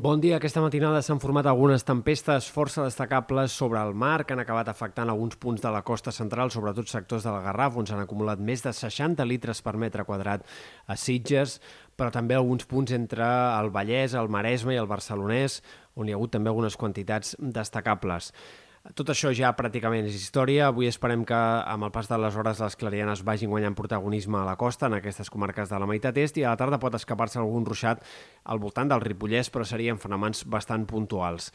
Bon 0.00 0.16
dia. 0.16 0.38
Aquesta 0.38 0.62
matinada 0.64 1.02
s'han 1.04 1.18
format 1.20 1.44
algunes 1.50 1.82
tempestes 1.84 2.46
força 2.48 2.86
destacables 2.86 3.52
sobre 3.52 3.82
el 3.84 3.90
mar 3.92 4.22
que 4.24 4.32
han 4.32 4.40
acabat 4.40 4.70
afectant 4.72 5.10
alguns 5.12 5.36
punts 5.36 5.60
de 5.60 5.68
la 5.74 5.82
costa 5.84 6.08
central, 6.08 6.48
sobretot 6.48 6.88
sectors 6.88 7.26
de 7.26 7.34
la 7.34 7.42
Garraf, 7.44 7.76
on 7.76 7.84
s'han 7.84 8.00
acumulat 8.00 8.40
més 8.40 8.64
de 8.64 8.72
60 8.72 9.26
litres 9.28 9.60
per 9.60 9.74
metre 9.76 10.06
quadrat 10.08 10.46
a 10.88 10.96
Sitges, 10.96 11.58
però 12.00 12.08
també 12.14 12.38
alguns 12.38 12.64
punts 12.64 12.96
entre 12.96 13.28
el 13.28 13.68
Vallès, 13.76 14.16
el 14.16 14.32
Maresme 14.32 14.72
i 14.72 14.80
el 14.80 14.88
Barcelonès, 14.88 15.60
on 15.92 16.08
hi 16.08 16.16
ha 16.16 16.16
hagut 16.16 16.32
també 16.32 16.48
algunes 16.48 16.80
quantitats 16.80 17.36
destacables. 17.60 18.32
Tot 18.80 19.10
això 19.12 19.28
ja 19.36 19.50
pràcticament 19.52 20.06
és 20.08 20.14
història. 20.16 20.70
Avui 20.70 20.88
esperem 20.88 21.26
que 21.28 21.36
amb 21.36 21.84
el 21.84 21.92
pas 21.92 22.08
de 22.08 22.16
les 22.16 22.36
hores 22.36 22.62
les 22.64 22.76
clarianes 22.80 23.20
vagin 23.28 23.52
guanyant 23.52 23.76
protagonisme 23.76 24.38
a 24.40 24.46
la 24.46 24.56
costa, 24.56 24.88
en 24.88 24.96
aquestes 24.96 25.28
comarques 25.28 25.68
de 25.68 25.78
la 25.78 25.88
meitat 25.90 26.16
est, 26.16 26.40
i 26.40 26.46
a 26.46 26.54
la 26.54 26.60
tarda 26.60 26.80
pot 26.80 26.96
escapar-se 26.96 27.38
algun 27.38 27.68
ruixat 27.68 28.00
al 28.48 28.62
voltant 28.62 28.88
del 28.88 29.04
Ripollès, 29.04 29.52
però 29.52 29.68
serien 29.68 30.00
fenòmens 30.00 30.46
bastant 30.48 30.88
puntuals. 30.88 31.52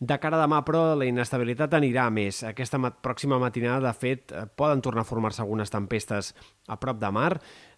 De 0.00 0.16
cara 0.16 0.38
a 0.38 0.44
demà, 0.46 0.62
però, 0.64 0.94
la 0.96 1.04
inestabilitat 1.04 1.74
anirà 1.76 2.06
a 2.06 2.14
més. 2.14 2.38
Aquesta 2.48 2.78
pròxima 3.04 3.36
matinada, 3.42 3.90
de 3.90 3.92
fet, 3.92 4.30
eh, 4.32 4.46
poden 4.46 4.80
tornar 4.80 5.02
a 5.02 5.10
formar-se 5.10 5.42
algunes 5.42 5.74
tempestes 5.74 6.32
a 6.68 6.78
prop 6.80 7.02
de 7.02 7.10
mar, 7.10 7.34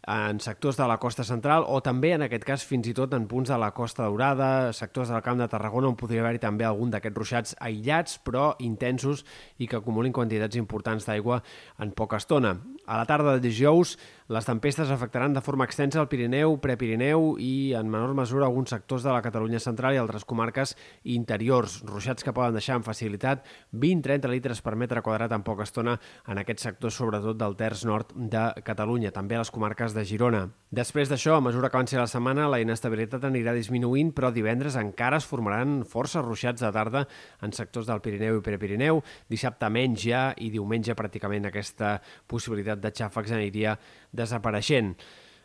en 0.07 0.41
sectors 0.41 0.77
de 0.77 0.87
la 0.89 0.99
costa 0.99 1.23
central 1.23 1.65
o 1.69 1.79
també, 1.85 2.13
en 2.17 2.25
aquest 2.27 2.45
cas, 2.47 2.65
fins 2.67 2.89
i 2.91 2.95
tot 2.97 3.13
en 3.15 3.29
punts 3.31 3.53
de 3.53 3.59
la 3.59 3.71
Costa 3.75 4.03
Daurada, 4.03 4.73
sectors 4.75 5.13
del 5.13 5.23
Camp 5.23 5.39
de 5.39 5.47
Tarragona, 5.49 5.93
on 5.93 5.99
podria 5.99 6.25
haver-hi 6.25 6.43
també 6.43 6.67
algun 6.67 6.91
d'aquests 6.91 7.19
ruixats 7.19 7.57
aïllats, 7.61 8.19
però 8.25 8.53
intensos 8.59 9.23
i 9.63 9.69
que 9.71 9.79
acumulin 9.79 10.13
quantitats 10.13 10.59
importants 10.59 11.07
d'aigua 11.07 11.43
en 11.79 11.93
poca 11.95 12.19
estona. 12.19 12.57
A 12.87 12.99
la 12.99 13.07
tarda 13.07 13.37
de 13.37 13.45
dijous, 13.45 13.95
les 14.33 14.47
tempestes 14.49 14.91
afectaran 14.91 15.35
de 15.37 15.41
forma 15.45 15.67
extensa 15.69 16.01
el 16.01 16.09
Pirineu, 16.11 16.57
Prepirineu 16.59 17.37
i, 17.39 17.75
en 17.79 17.91
menor 17.91 18.15
mesura, 18.17 18.47
alguns 18.47 18.73
sectors 18.75 19.05
de 19.07 19.13
la 19.13 19.23
Catalunya 19.23 19.61
central 19.63 19.95
i 19.95 20.01
altres 20.01 20.25
comarques 20.25 20.75
interiors. 21.05 21.79
Ruixats 21.87 22.25
que 22.25 22.35
poden 22.35 22.57
deixar 22.59 22.79
amb 22.79 22.87
facilitat 22.87 23.47
20-30 23.71 24.33
litres 24.33 24.63
per 24.65 24.75
metre 24.81 25.03
quadrat 25.05 25.35
en 25.37 25.45
poca 25.47 25.67
estona 25.69 25.99
en 26.27 26.43
aquests 26.43 26.67
sectors, 26.71 26.97
sobretot 26.99 27.39
del 27.39 27.55
terç 27.61 27.85
nord 27.87 28.17
de 28.17 28.49
Catalunya, 28.67 29.13
també 29.15 29.37
a 29.37 29.45
les 29.45 29.53
comarques 29.53 29.92
de 29.95 30.05
Girona. 30.09 30.43
Després 30.73 31.11
d'això, 31.11 31.37
a 31.37 31.45
mesura 31.45 31.69
que 31.71 31.77
avanci 31.77 31.99
la 31.99 32.09
setmana, 32.11 32.49
la 32.49 32.61
inestabilitat 32.63 33.27
anirà 33.29 33.53
disminuint, 33.57 34.13
però 34.17 34.31
divendres 34.33 34.79
encara 34.81 35.19
es 35.21 35.27
formaran 35.29 35.83
força 35.89 36.23
ruixats 36.25 36.65
de 36.65 36.71
tarda 36.73 37.05
en 37.45 37.53
sectors 37.53 37.89
del 37.91 38.01
Pirineu 38.05 38.39
i 38.41 38.45
Prepirineu. 38.47 39.03
Dissabte 39.29 39.69
menys 39.69 40.07
ja 40.07 40.23
i 40.41 40.49
diumenge 40.55 40.97
pràcticament 40.97 41.51
aquesta 41.51 41.99
possibilitat 42.27 42.81
de 42.81 42.95
xàfecs 43.03 43.37
aniria 43.37 43.77
desapareixent. 44.13 44.97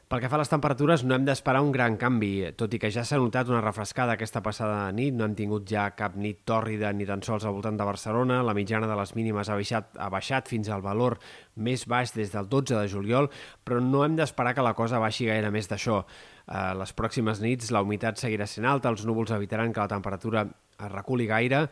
Pel 0.07 0.21
que 0.23 0.29
fa 0.31 0.37
a 0.37 0.39
les 0.39 0.47
temperatures, 0.47 1.01
no 1.03 1.17
hem 1.17 1.25
d'esperar 1.27 1.59
un 1.59 1.73
gran 1.75 1.97
canvi, 1.99 2.29
tot 2.55 2.71
i 2.71 2.77
que 2.79 2.87
ja 2.95 3.01
s'ha 3.03 3.17
notat 3.19 3.49
una 3.51 3.59
refrescada 3.59 4.13
aquesta 4.15 4.39
passada 4.39 4.85
nit, 4.95 5.11
no 5.11 5.25
hem 5.25 5.33
tingut 5.35 5.65
ja 5.67 5.89
cap 5.99 6.13
nit 6.15 6.45
tòrrida 6.47 6.93
ni 6.95 7.03
tan 7.09 7.19
sols 7.27 7.43
al 7.43 7.57
voltant 7.57 7.75
de 7.75 7.83
Barcelona, 7.89 8.37
la 8.47 8.53
mitjana 8.55 8.87
de 8.87 8.95
les 8.95 9.11
mínimes 9.17 9.51
ha 9.51 9.57
baixat, 9.59 9.89
ha 9.99 10.07
baixat 10.13 10.47
fins 10.47 10.69
al 10.71 10.85
valor 10.85 11.17
més 11.59 11.83
baix 11.91 12.15
des 12.15 12.31
del 12.31 12.47
12 12.47 12.77
de 12.77 12.85
juliol, 12.93 13.27
però 13.67 13.81
no 13.83 14.05
hem 14.05 14.15
d'esperar 14.15 14.55
que 14.55 14.63
la 14.63 14.77
cosa 14.79 15.03
baixi 15.03 15.27
gaire 15.27 15.51
més 15.51 15.67
d'això. 15.67 15.99
Eh, 15.99 16.71
les 16.79 16.95
pròximes 16.95 17.43
nits 17.43 17.75
la 17.75 17.83
humitat 17.83 18.15
seguirà 18.15 18.47
sent 18.47 18.63
alta, 18.63 18.87
els 18.95 19.03
núvols 19.03 19.35
evitaran 19.35 19.75
que 19.75 19.83
la 19.83 19.91
temperatura 19.91 20.47
es 20.77 20.91
reculi 20.91 21.25
gaire 21.27 21.63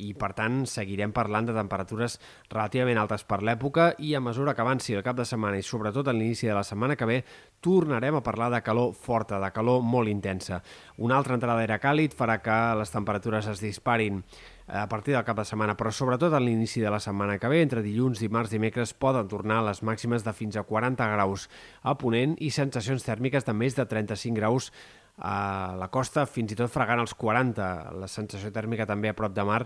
i, 0.00 0.12
per 0.16 0.32
tant, 0.36 0.62
seguirem 0.70 1.12
parlant 1.16 1.48
de 1.48 1.54
temperatures 1.56 2.18
relativament 2.48 3.00
altes 3.02 3.26
per 3.28 3.42
l'època 3.44 3.90
i 3.98 4.14
a 4.16 4.22
mesura 4.24 4.54
que 4.56 4.64
avanci 4.64 4.96
el 4.96 5.04
cap 5.04 5.18
de 5.18 5.26
setmana 5.28 5.60
i 5.60 5.66
sobretot 5.66 6.08
a 6.08 6.14
l'inici 6.16 6.48
de 6.48 6.56
la 6.56 6.64
setmana 6.64 6.96
que 6.96 7.08
ve 7.08 7.20
tornarem 7.60 8.16
a 8.16 8.22
parlar 8.24 8.50
de 8.54 8.62
calor 8.62 8.94
forta, 8.94 9.40
de 9.42 9.50
calor 9.52 9.82
molt 9.82 10.08
intensa. 10.08 10.62
Una 10.96 11.16
altra 11.18 11.36
entrada 11.36 11.58
d'aire 11.60 11.80
càlid 11.82 12.16
farà 12.16 12.40
que 12.40 12.58
les 12.80 12.92
temperatures 12.92 13.48
es 13.52 13.60
disparin 13.60 14.22
a 14.66 14.88
partir 14.88 15.14
del 15.14 15.24
cap 15.24 15.38
de 15.38 15.44
setmana, 15.46 15.76
però 15.78 15.92
sobretot 15.94 16.32
a 16.34 16.40
l'inici 16.42 16.80
de 16.82 16.90
la 16.90 16.98
setmana 17.00 17.38
que 17.38 17.48
ve, 17.48 17.60
entre 17.62 17.84
dilluns, 17.84 18.18
dimarts 18.18 18.50
i 18.50 18.58
dimecres, 18.58 18.94
poden 18.98 19.28
tornar 19.30 19.62
les 19.62 19.82
màximes 19.86 20.24
de 20.26 20.34
fins 20.34 20.56
a 20.56 20.64
40 20.66 21.06
graus 21.12 21.46
a 21.82 21.94
Ponent 21.98 22.34
i 22.42 22.50
sensacions 22.50 23.06
tèrmiques 23.06 23.46
de 23.46 23.54
més 23.54 23.78
de 23.78 23.86
35 23.86 24.34
graus 24.34 24.72
a 25.16 25.74
la 25.78 25.88
costa, 25.88 26.26
fins 26.26 26.52
i 26.52 26.58
tot 26.58 26.72
fregant 26.72 27.00
els 27.00 27.14
40. 27.14 27.68
La 28.00 28.08
sensació 28.08 28.52
tèrmica 28.52 28.86
també 28.86 29.12
a 29.12 29.16
prop 29.16 29.34
de 29.36 29.44
mar 29.44 29.62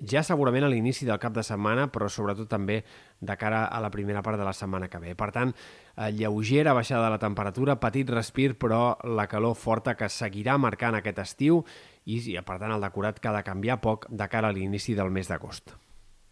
ja 0.00 0.22
segurament 0.24 0.64
a 0.64 0.70
l'inici 0.72 1.06
del 1.06 1.18
cap 1.20 1.34
de 1.36 1.44
setmana, 1.44 1.88
però 1.92 2.08
sobretot 2.08 2.48
també 2.48 2.80
de 3.20 3.36
cara 3.36 3.64
a 3.66 3.80
la 3.80 3.90
primera 3.90 4.22
part 4.22 4.38
de 4.38 4.46
la 4.46 4.54
setmana 4.56 4.88
que 4.88 4.98
ve. 4.98 5.14
Per 5.14 5.30
tant, 5.32 5.52
eh, 5.96 6.10
lleugera 6.12 6.72
baixada 6.72 7.04
de 7.04 7.10
la 7.10 7.18
temperatura, 7.18 7.80
petit 7.80 8.08
respir, 8.10 8.56
però 8.58 8.96
la 9.04 9.26
calor 9.26 9.54
forta 9.54 9.96
que 9.96 10.08
seguirà 10.08 10.58
marcant 10.58 10.94
aquest 10.94 11.18
estiu 11.18 11.64
i, 12.06 12.20
per 12.40 12.58
tant, 12.58 12.72
el 12.72 12.80
decorat 12.80 13.20
que 13.20 13.28
ha 13.28 13.36
de 13.36 13.44
canviar 13.44 13.80
poc 13.80 14.06
de 14.08 14.28
cara 14.28 14.48
a 14.48 14.52
l'inici 14.52 14.94
del 14.94 15.10
mes 15.10 15.28
d'agost. 15.28 15.76